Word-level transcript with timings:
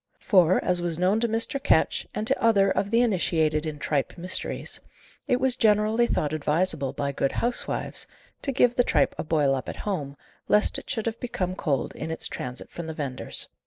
For, 0.17 0.59
as 0.65 0.81
was 0.81 0.97
known 0.97 1.19
to 1.19 1.27
Mr. 1.27 1.61
Ketch, 1.61 2.07
and 2.15 2.25
to 2.25 2.43
other 2.43 2.71
of 2.71 2.89
the 2.89 3.01
initiated 3.01 3.67
in 3.67 3.77
tripe 3.77 4.17
mysteries, 4.17 4.79
it 5.27 5.39
was 5.39 5.55
generally 5.55 6.07
thought 6.07 6.33
advisable, 6.33 6.91
by 6.91 7.11
good 7.11 7.33
housewives, 7.33 8.07
to 8.41 8.51
give 8.51 8.73
the 8.73 8.83
tripe 8.83 9.13
a 9.19 9.23
boil 9.23 9.53
up 9.53 9.69
at 9.69 9.75
home, 9.85 10.17
lest 10.47 10.79
it 10.79 10.89
should 10.89 11.05
have 11.05 11.19
become 11.19 11.53
cold 11.53 11.93
in 11.93 12.09
its 12.09 12.27
transit 12.27 12.71
from 12.71 12.87
the 12.87 12.95
vendor's. 12.95 13.47